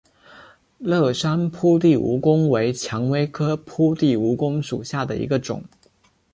[0.79, 5.63] 乐山铺地蜈蚣为蔷薇科铺地蜈蚣属下的一个种。